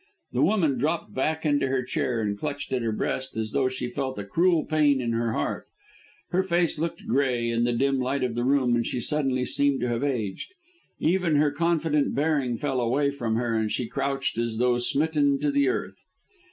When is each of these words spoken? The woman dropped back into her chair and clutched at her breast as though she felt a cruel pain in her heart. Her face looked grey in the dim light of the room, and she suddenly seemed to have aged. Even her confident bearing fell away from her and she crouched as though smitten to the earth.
The 0.33 0.41
woman 0.41 0.79
dropped 0.79 1.13
back 1.13 1.45
into 1.45 1.67
her 1.67 1.83
chair 1.83 2.21
and 2.21 2.35
clutched 2.35 2.73
at 2.73 2.81
her 2.81 2.91
breast 2.91 3.37
as 3.37 3.51
though 3.51 3.67
she 3.69 3.87
felt 3.87 4.17
a 4.17 4.23
cruel 4.23 4.65
pain 4.65 4.99
in 4.99 5.11
her 5.11 5.33
heart. 5.33 5.67
Her 6.31 6.41
face 6.41 6.79
looked 6.79 7.05
grey 7.05 7.51
in 7.51 7.65
the 7.65 7.71
dim 7.73 7.99
light 7.99 8.23
of 8.23 8.33
the 8.33 8.43
room, 8.43 8.75
and 8.75 8.83
she 8.83 8.99
suddenly 8.99 9.45
seemed 9.45 9.79
to 9.81 9.89
have 9.89 10.03
aged. 10.03 10.55
Even 10.99 11.35
her 11.35 11.51
confident 11.51 12.15
bearing 12.15 12.57
fell 12.57 12.81
away 12.81 13.11
from 13.11 13.35
her 13.35 13.53
and 13.53 13.71
she 13.71 13.85
crouched 13.87 14.39
as 14.39 14.57
though 14.57 14.79
smitten 14.79 15.37
to 15.37 15.51
the 15.51 15.67
earth. 15.67 16.03